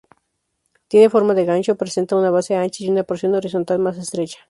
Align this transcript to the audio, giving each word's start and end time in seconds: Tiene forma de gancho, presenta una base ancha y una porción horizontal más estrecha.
Tiene 0.87 1.11
forma 1.11 1.35
de 1.35 1.45
gancho, 1.45 1.75
presenta 1.75 2.15
una 2.15 2.31
base 2.31 2.55
ancha 2.55 2.83
y 2.83 2.89
una 2.89 3.03
porción 3.03 3.35
horizontal 3.35 3.77
más 3.77 3.99
estrecha. 3.99 4.39